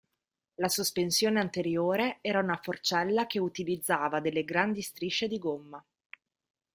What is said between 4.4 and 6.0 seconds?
grandi strisce di gomma.